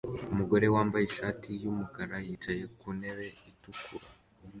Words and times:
Umugore 0.31 0.65
wambaye 0.75 1.03
ishati 1.07 1.49
yumukara 1.63 2.15
yicaye 2.27 2.63
ku 2.77 2.87
ntebe 2.97 3.27
itukura 3.51 4.07